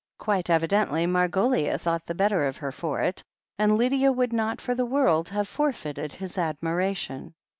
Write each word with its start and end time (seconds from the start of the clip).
Quite 0.17 0.49
evidently 0.49 1.05
Margo 1.05 1.45
liouth 1.47 1.81
thought 1.81 2.07
the 2.07 2.15
better 2.15 2.47
of 2.47 2.57
her 2.57 2.71
for 2.71 3.01
it, 3.01 3.23
and 3.59 3.77
Lydia 3.77 4.11
would 4.11 4.33
not 4.33 4.59
for 4.59 4.73
the 4.73 4.83
world 4.87 5.29
have 5.29 5.47
forfeited 5.47 6.13
his 6.13 6.39
admiration. 6.39 7.35